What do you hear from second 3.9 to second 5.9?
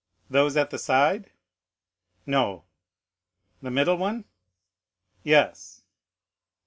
one?" "Yes."